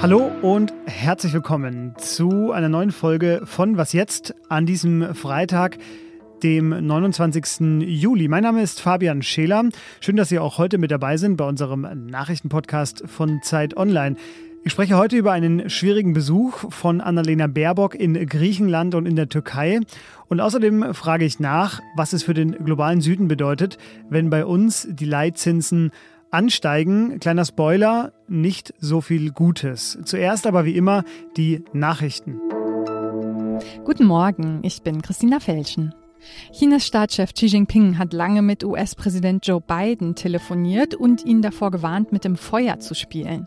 [0.00, 5.76] Hallo und herzlich willkommen zu einer neuen Folge von Was jetzt an diesem Freitag,
[6.44, 7.80] dem 29.
[7.80, 8.28] Juli.
[8.28, 9.64] Mein Name ist Fabian Scheler.
[10.00, 14.14] Schön, dass Sie auch heute mit dabei sind bei unserem Nachrichtenpodcast von Zeit Online.
[14.62, 19.28] Ich spreche heute über einen schwierigen Besuch von Annalena Baerbock in Griechenland und in der
[19.28, 19.80] Türkei.
[20.28, 23.78] Und außerdem frage ich nach, was es für den globalen Süden bedeutet,
[24.10, 25.90] wenn bei uns die Leitzinsen
[26.30, 27.20] ansteigen.
[27.20, 29.98] Kleiner Spoiler, nicht so viel Gutes.
[30.04, 31.04] Zuerst aber wie immer
[31.36, 32.40] die Nachrichten.
[33.84, 35.94] Guten Morgen, ich bin Christina Felschen.
[36.52, 42.12] Chinas Staatschef Xi Jinping hat lange mit US-Präsident Joe Biden telefoniert und ihn davor gewarnt,
[42.12, 43.46] mit dem Feuer zu spielen.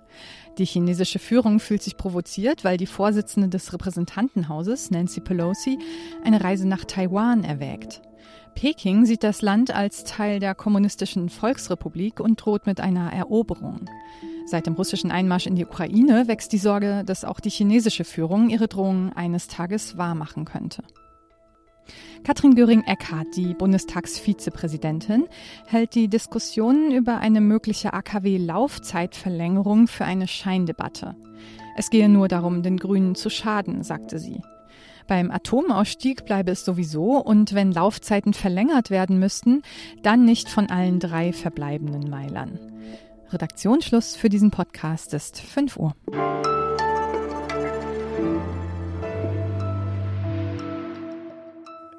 [0.58, 5.80] Die chinesische Führung fühlt sich provoziert, weil die Vorsitzende des Repräsentantenhauses, Nancy Pelosi,
[6.24, 8.02] eine Reise nach Taiwan erwägt.
[8.56, 13.90] Peking sieht das Land als Teil der kommunistischen Volksrepublik und droht mit einer Eroberung.
[14.46, 18.50] Seit dem russischen Einmarsch in die Ukraine wächst die Sorge, dass auch die chinesische Führung
[18.50, 20.84] ihre Drohungen eines Tages wahrmachen könnte.
[22.24, 25.28] Katrin Göring-Eckardt, die Bundestagsvizepräsidentin,
[25.66, 31.16] hält die Diskussionen über eine mögliche AKW-Laufzeitverlängerung für eine Scheindebatte.
[31.76, 34.42] Es gehe nur darum, den Grünen zu schaden, sagte sie.
[35.08, 39.62] Beim Atomausstieg bleibe es sowieso und wenn Laufzeiten verlängert werden müssten,
[40.04, 42.60] dann nicht von allen drei verbleibenden Meilern.
[43.30, 45.96] Redaktionsschluss für diesen Podcast ist 5 Uhr.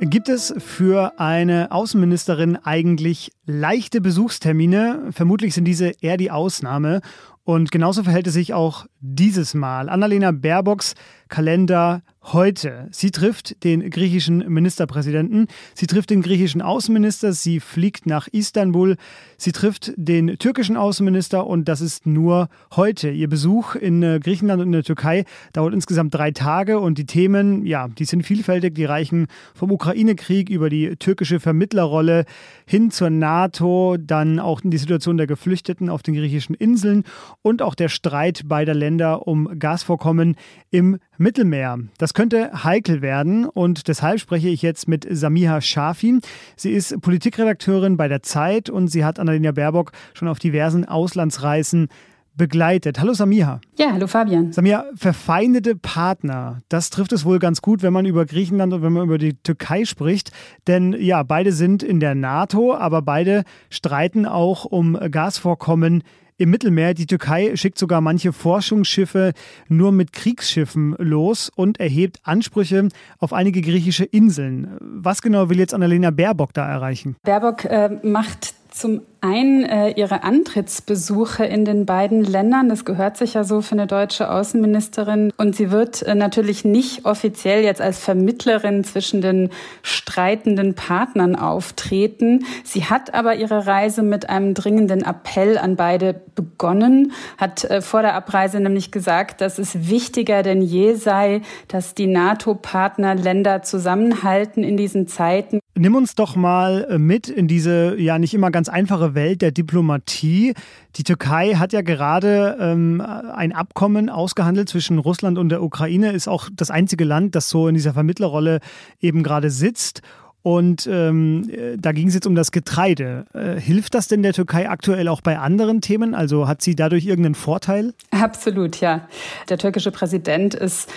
[0.04, 5.10] Gibt es für eine Außenministerin eigentlich leichte Besuchstermine?
[5.12, 7.02] Vermutlich sind diese eher die Ausnahme.
[7.44, 9.88] Und genauso verhält es sich auch dieses Mal.
[9.88, 10.94] Annalena Baerbocks
[11.28, 12.88] Kalender heute.
[12.92, 18.96] Sie trifft den griechischen Ministerpräsidenten, sie trifft den griechischen Außenminister, sie fliegt nach Istanbul,
[19.36, 23.10] sie trifft den türkischen Außenminister und das ist nur heute.
[23.10, 27.06] Ihr Besuch in äh, Griechenland und in der Türkei dauert insgesamt drei Tage und die
[27.06, 32.24] Themen, ja, die sind vielfältig, die reichen vom Ukraine-Krieg über die türkische Vermittlerrolle
[32.66, 37.04] hin zur NATO, dann auch in die Situation der Geflüchteten auf den griechischen Inseln
[37.42, 40.36] und auch der Streit beider Länder um Gasvorkommen
[40.70, 41.78] im Mittelmeer.
[41.98, 46.20] Das könnte heikel werden und deshalb spreche ich jetzt mit Samiha Shafi.
[46.56, 51.88] Sie ist Politikredakteurin bei der Zeit und sie hat Annalena Baerbock schon auf diversen Auslandsreisen
[52.36, 53.00] begleitet.
[53.00, 53.60] Hallo Samiha.
[53.76, 54.52] Ja, hallo Fabian.
[54.52, 58.92] Samiha, verfeindete Partner, das trifft es wohl ganz gut, wenn man über Griechenland und wenn
[58.92, 60.32] man über die Türkei spricht.
[60.66, 66.02] Denn ja, beide sind in der NATO, aber beide streiten auch um Gasvorkommen
[66.38, 66.94] im Mittelmeer.
[66.94, 69.32] Die Türkei schickt sogar manche Forschungsschiffe
[69.68, 72.88] nur mit Kriegsschiffen los und erhebt Ansprüche
[73.18, 74.76] auf einige griechische Inseln.
[74.80, 77.16] Was genau will jetzt Annalena Baerbock da erreichen?
[77.22, 82.68] Baerbock äh, macht zum einen äh, ihre Antrittsbesuche in den beiden Ländern.
[82.68, 85.32] Das gehört sich ja so für eine deutsche Außenministerin.
[85.36, 89.50] Und sie wird äh, natürlich nicht offiziell jetzt als Vermittlerin zwischen den
[89.82, 92.44] streitenden Partnern auftreten.
[92.64, 98.02] Sie hat aber ihre Reise mit einem dringenden Appell an beide begonnen, hat äh, vor
[98.02, 104.76] der Abreise nämlich gesagt, dass es wichtiger denn je sei, dass die NATO-Partnerländer zusammenhalten in
[104.76, 105.61] diesen Zeiten.
[105.74, 109.52] Nimm uns doch mal äh, mit in diese ja nicht immer ganz einfache Welt der
[109.52, 110.54] Diplomatie.
[110.96, 116.28] Die Türkei hat ja gerade ähm, ein Abkommen ausgehandelt zwischen Russland und der Ukraine, ist
[116.28, 118.60] auch das einzige Land, das so in dieser Vermittlerrolle
[119.00, 120.02] eben gerade sitzt.
[120.42, 123.26] Und ähm, da ging es jetzt um das Getreide.
[123.32, 126.14] Äh, hilft das denn der Türkei aktuell auch bei anderen Themen?
[126.14, 127.94] Also hat sie dadurch irgendeinen Vorteil?
[128.10, 129.08] Absolut, ja.
[129.48, 130.90] Der türkische Präsident ist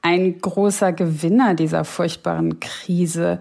[0.00, 3.40] ein großer Gewinner dieser furchtbaren Krise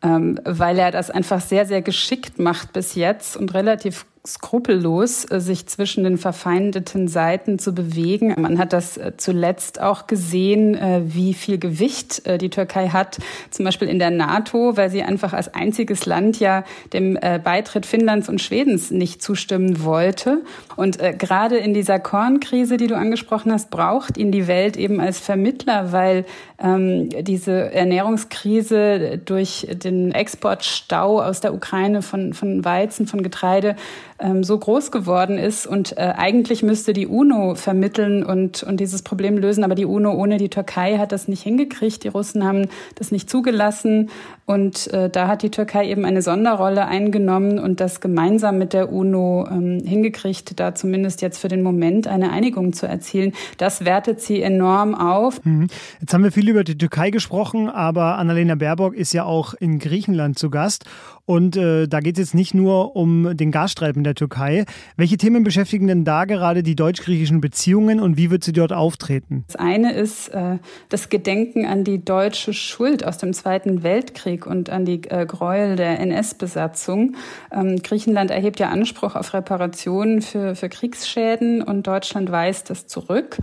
[0.00, 5.66] weil er das einfach sehr, sehr geschickt macht bis jetzt und relativ skrupellos, äh, sich
[5.66, 8.34] zwischen den verfeindeten Seiten zu bewegen.
[8.38, 13.18] Man hat das äh, zuletzt auch gesehen, äh, wie viel Gewicht die Türkei hat,
[13.50, 18.28] zum Beispiel in der NATO, weil sie einfach als einziges Land ja dem Beitritt Finnlands
[18.28, 20.42] und Schwedens nicht zustimmen wollte.
[20.76, 25.18] Und gerade in dieser Kornkrise, die du angesprochen hast, braucht ihn die Welt eben als
[25.18, 26.24] Vermittler, weil
[26.60, 33.76] ähm, diese Ernährungskrise durch den Exportstau aus der Ukraine von, von Weizen, von Getreide
[34.18, 35.66] ähm, so groß geworden ist.
[35.66, 39.64] Und äh, eigentlich müsste die UNO vermitteln und, und dieses Problem lösen.
[39.64, 42.04] Aber die UNO ohne die Türkei hat das nicht hingekriegt.
[42.04, 44.10] Die Russen haben das nicht zugelassen.
[44.46, 48.90] Und äh, da hat die Türkei eben eine Sonderrolle eingenommen und das gemeinsam mit der
[48.90, 53.34] UNO ähm, hingekriegt, da zumindest jetzt für den Moment eine Einigung zu erzielen.
[53.58, 55.44] Das wertet sie enorm auf.
[55.44, 55.66] Mhm.
[56.00, 59.78] Jetzt haben wir viel über die Türkei gesprochen, aber Annalena Baerbock ist ja auch in
[59.78, 60.86] Griechenland zu Gast.
[61.28, 64.64] Und äh, da geht es jetzt nicht nur um den Gasstreifen der Türkei.
[64.96, 69.44] Welche Themen beschäftigen denn da gerade die deutsch-griechischen Beziehungen und wie wird sie dort auftreten?
[69.46, 70.56] Das eine ist äh,
[70.88, 75.76] das Gedenken an die deutsche Schuld aus dem Zweiten Weltkrieg und an die äh, Gräuel
[75.76, 77.16] der NS-Besatzung.
[77.52, 83.36] Ähm, Griechenland erhebt ja Anspruch auf Reparationen für, für Kriegsschäden und Deutschland weist das zurück.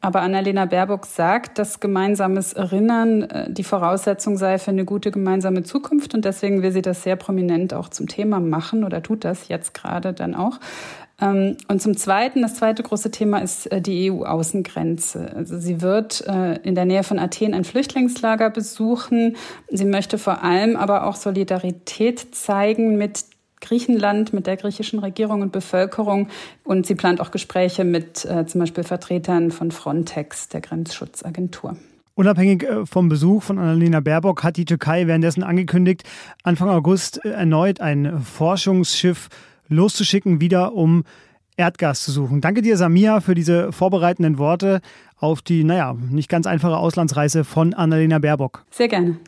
[0.00, 5.64] Aber Annalena Baerbock sagt, dass gemeinsames Erinnern äh, die Voraussetzung sei für eine gute gemeinsame
[5.64, 6.14] Zukunft.
[6.14, 9.74] Und deswegen will sie das sehr prominent auch zum Thema machen oder tut das jetzt
[9.74, 10.60] gerade dann auch.
[11.20, 15.32] Ähm, und zum Zweiten, das zweite große Thema ist äh, die EU-Außengrenze.
[15.34, 19.36] Also sie wird äh, in der Nähe von Athen ein Flüchtlingslager besuchen.
[19.68, 23.24] Sie möchte vor allem aber auch Solidarität zeigen mit
[23.60, 26.28] Griechenland, mit der griechischen Regierung und Bevölkerung.
[26.64, 31.76] Und sie plant auch Gespräche mit äh, zum Beispiel Vertretern von Frontex, der Grenzschutzagentur.
[32.14, 36.02] Unabhängig äh, vom Besuch von Annalena Baerbock hat die Türkei währenddessen angekündigt,
[36.42, 39.28] Anfang August äh, erneut ein Forschungsschiff
[39.68, 41.04] loszuschicken, wieder um
[41.56, 42.40] Erdgas zu suchen.
[42.40, 44.80] Danke dir, Samia, für diese vorbereitenden Worte
[45.16, 48.64] auf die, naja, nicht ganz einfache Auslandsreise von Annalena Baerbock.
[48.70, 49.18] Sehr gerne.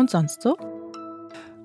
[0.00, 0.56] Und sonst so?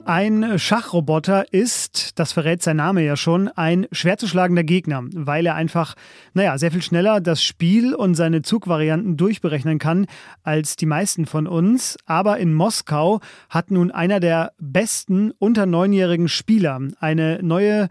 [0.07, 5.47] Ein Schachroboter ist, das verrät sein Name ja schon, ein schwer zu schlagender Gegner, weil
[5.47, 5.95] er einfach,
[6.35, 10.05] naja, sehr viel schneller das Spiel und seine Zugvarianten durchberechnen kann
[10.43, 11.97] als die meisten von uns.
[12.05, 17.89] Aber in Moskau hat nun einer der besten unter neunjährigen Spieler eine neue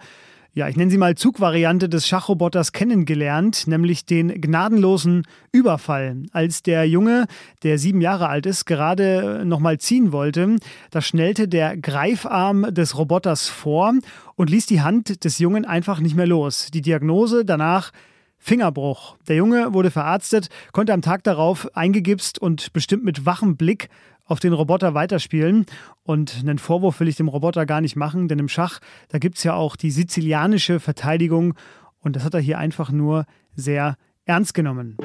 [0.57, 6.23] ja, ich nenne sie mal Zugvariante des Schachroboters kennengelernt, nämlich den gnadenlosen Überfall.
[6.31, 7.27] Als der Junge,
[7.65, 10.57] der sieben Jahre alt ist, gerade nochmal ziehen wollte,
[10.93, 13.95] da schnellte der Greifarm des Roboters vor
[14.37, 16.69] und ließ die Hand des Jungen einfach nicht mehr los.
[16.73, 17.91] Die Diagnose danach
[18.39, 19.17] Fingerbruch.
[19.27, 23.89] Der Junge wurde verarztet, konnte am Tag darauf eingegipst und bestimmt mit wachem Blick
[24.25, 25.67] auf den Roboter weiterspielen.
[26.03, 29.39] Und einen Vorwurf will ich dem Roboter gar nicht machen, denn im Schach, da gibt
[29.39, 31.55] es ja auch die sizilianische Verteidigung.
[32.01, 34.97] Und das hat er hier einfach nur sehr ernst genommen.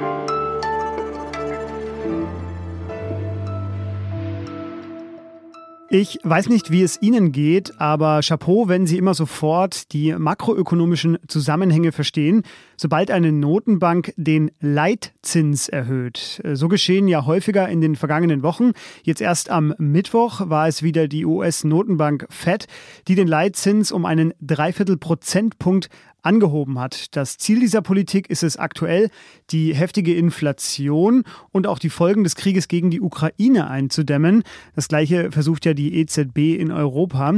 [5.92, 11.18] Ich weiß nicht, wie es Ihnen geht, aber Chapeau, wenn Sie immer sofort die makroökonomischen
[11.28, 12.44] Zusammenhänge verstehen,
[12.78, 16.44] sobald eine Notenbank den Leitzins erhöht.
[16.54, 18.74] So geschehen ja häufiger in den vergangenen Wochen.
[19.02, 22.68] Jetzt erst am Mittwoch war es wieder die US-Notenbank Fed,
[23.08, 25.90] die den Leitzins um einen Dreiviertel Prozentpunkt
[26.22, 27.16] angehoben hat.
[27.16, 29.10] Das Ziel dieser Politik ist es aktuell,
[29.52, 34.44] die heftige Inflation und auch die Folgen des Krieges gegen die Ukraine einzudämmen.
[34.76, 37.34] Das gleiche versucht ja die EZB in Europa.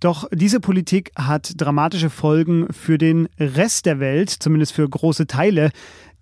[0.00, 5.70] Doch diese Politik hat dramatische Folgen für den Rest der Welt, zumindest für große Teile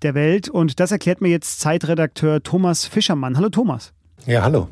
[0.02, 0.48] der Welt.
[0.48, 3.36] Und das erklärt mir jetzt Zeitredakteur Thomas Fischermann.
[3.36, 3.92] Hallo Thomas.
[4.26, 4.68] Ja, hallo.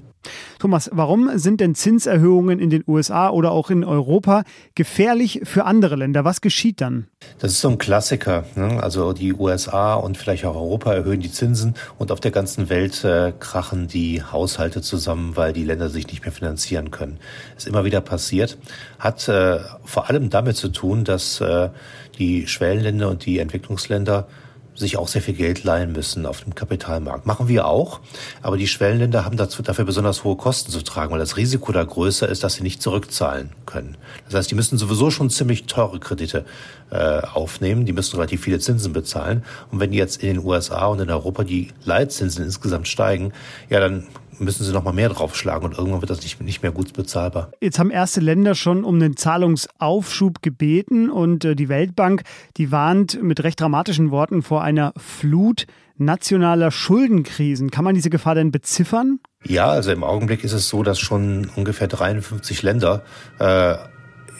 [0.58, 4.44] Thomas, warum sind denn Zinserhöhungen in den USA oder auch in Europa
[4.74, 6.24] gefährlich für andere Länder?
[6.24, 7.06] Was geschieht dann?
[7.38, 8.44] Das ist so ein Klassiker.
[8.56, 8.82] Ne?
[8.82, 13.02] Also die USA und vielleicht auch Europa erhöhen die Zinsen und auf der ganzen Welt
[13.04, 17.18] äh, krachen die Haushalte zusammen, weil die Länder sich nicht mehr finanzieren können.
[17.56, 18.58] Ist immer wieder passiert.
[18.98, 21.70] Hat äh, vor allem damit zu tun, dass äh,
[22.18, 24.28] die Schwellenländer und die Entwicklungsländer
[24.74, 27.26] sich auch sehr viel Geld leihen müssen auf dem Kapitalmarkt.
[27.26, 28.00] Machen wir auch,
[28.42, 31.84] aber die Schwellenländer haben dazu, dafür besonders hohe Kosten zu tragen, weil das Risiko da
[31.84, 33.96] größer ist, dass sie nicht zurückzahlen können.
[34.26, 36.44] Das heißt, die müssen sowieso schon ziemlich teure Kredite
[36.90, 39.44] äh, aufnehmen, die müssen relativ viele Zinsen bezahlen.
[39.70, 43.32] Und wenn jetzt in den USA und in Europa die Leitzinsen insgesamt steigen,
[43.68, 44.06] ja, dann
[44.40, 47.52] müssen sie noch mal mehr draufschlagen und irgendwann wird das nicht, nicht mehr gut bezahlbar.
[47.60, 52.22] Jetzt haben erste Länder schon um einen Zahlungsaufschub gebeten und äh, die Weltbank,
[52.56, 55.66] die warnt mit recht dramatischen Worten vor einer Flut
[55.96, 57.70] nationaler Schuldenkrisen.
[57.70, 59.20] Kann man diese Gefahr denn beziffern?
[59.44, 63.02] Ja, also im Augenblick ist es so, dass schon ungefähr 53 Länder
[63.38, 63.74] äh,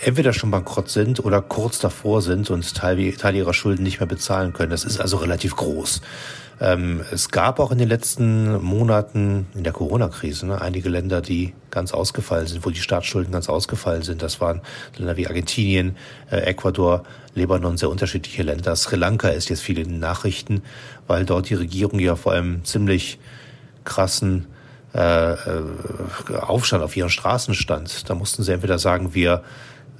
[0.00, 4.07] entweder schon bankrott sind oder kurz davor sind und Teil, Teil ihrer Schulden nicht mehr
[4.07, 4.71] bezahlen können.
[4.71, 6.00] Das ist also relativ groß.
[6.61, 11.55] Ähm, es gab auch in den letzten Monaten in der Corona-Krise ne, einige Länder, die
[11.71, 14.21] ganz ausgefallen sind, wo die Staatsschulden ganz ausgefallen sind.
[14.21, 14.61] Das waren
[14.97, 15.97] Länder wie Argentinien,
[16.31, 18.76] äh, Ecuador, Libanon, sehr unterschiedliche Länder.
[18.76, 20.62] Sri Lanka ist jetzt viel in den Nachrichten,
[21.07, 23.19] weil dort die Regierung ja vor einem ziemlich
[23.85, 24.47] krassen
[24.95, 25.37] äh, äh
[26.40, 28.11] Aufstand auf ihren Straßen stand.
[28.11, 29.43] Da mussten sie entweder sagen, wir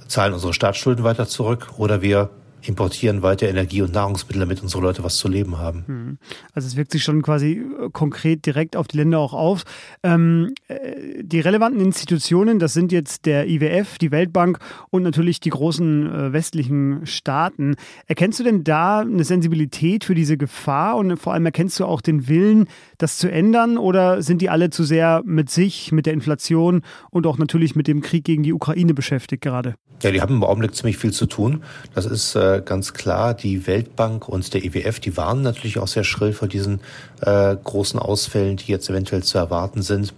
[0.07, 2.29] zahlen unsere Staatsschulden weiter zurück oder wir
[2.63, 5.83] importieren weiter Energie und Nahrungsmittel, damit unsere Leute was zu leben haben.
[5.87, 6.17] Hm.
[6.53, 9.63] Also es wirkt sich schon quasi äh, konkret direkt auf die Länder auch auf.
[10.03, 15.49] Ähm, äh, die relevanten Institutionen, das sind jetzt der IWF, die Weltbank und natürlich die
[15.49, 17.75] großen äh, westlichen Staaten.
[18.07, 22.01] Erkennst du denn da eine Sensibilität für diese Gefahr und vor allem erkennst du auch
[22.01, 26.13] den Willen, das zu ändern oder sind die alle zu sehr mit sich, mit der
[26.13, 29.75] Inflation und auch natürlich mit dem Krieg gegen die Ukraine beschäftigt gerade?
[30.01, 31.63] Ja, die haben im Augenblick ziemlich viel zu tun.
[31.93, 33.33] Das ist äh, ganz klar.
[33.33, 36.79] Die Weltbank und der IWF, die warnen natürlich auch sehr schrill vor diesen
[37.21, 40.13] äh, großen Ausfällen, die jetzt eventuell zu erwarten sind.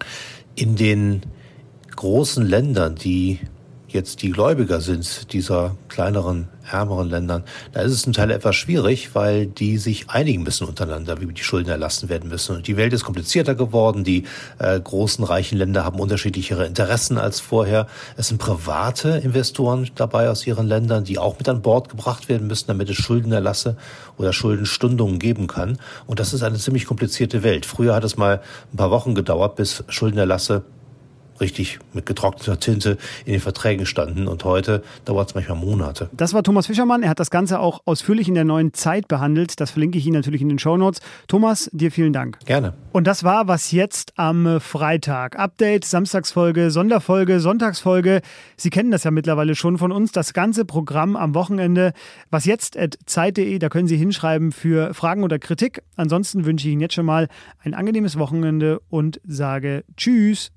[0.55, 1.21] In den
[1.95, 3.39] großen Ländern, die
[3.93, 9.13] jetzt die Gläubiger sind, dieser kleineren, ärmeren Ländern, da ist es zum Teil etwas schwierig,
[9.13, 12.55] weil die sich einigen müssen untereinander, wie die Schulden erlassen werden müssen.
[12.55, 14.03] Und die Welt ist komplizierter geworden.
[14.03, 14.23] Die
[14.59, 17.87] äh, großen, reichen Länder haben unterschiedlichere Interessen als vorher.
[18.17, 22.47] Es sind private Investoren dabei aus ihren Ländern, die auch mit an Bord gebracht werden
[22.47, 23.77] müssen, damit es Schuldenerlasse
[24.17, 25.77] oder Schuldenstundungen geben kann.
[26.07, 27.65] Und das ist eine ziemlich komplizierte Welt.
[27.65, 30.63] Früher hat es mal ein paar Wochen gedauert, bis Schuldenerlasse
[31.39, 34.27] richtig mit getrockneter Tinte in den Verträgen standen.
[34.27, 36.09] Und heute dauert es manchmal Monate.
[36.13, 37.03] Das war Thomas Fischermann.
[37.03, 39.59] Er hat das Ganze auch ausführlich in der neuen Zeit behandelt.
[39.59, 41.01] Das verlinke ich Ihnen natürlich in den Shownotes.
[41.27, 42.39] Thomas, dir vielen Dank.
[42.45, 42.73] Gerne.
[42.91, 45.37] Und das war was jetzt am Freitag.
[45.37, 48.21] Update, Samstagsfolge, Sonderfolge, Sonntagsfolge.
[48.57, 50.11] Sie kennen das ja mittlerweile schon von uns.
[50.11, 51.93] Das ganze Programm am Wochenende.
[52.29, 55.83] Was jetzt at zeit.de, da können Sie hinschreiben für Fragen oder Kritik.
[55.95, 57.27] Ansonsten wünsche ich Ihnen jetzt schon mal
[57.63, 60.51] ein angenehmes Wochenende und sage Tschüss.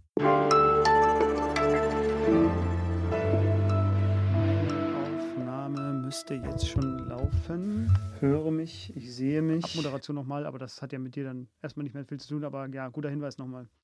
[6.17, 7.95] Müsste jetzt schon laufen.
[8.21, 9.77] Höre mich, ich sehe mich.
[9.77, 12.43] Moderation nochmal, aber das hat ja mit dir dann erstmal nicht mehr viel zu tun.
[12.45, 13.69] Aber ja, guter Hinweis nochmal.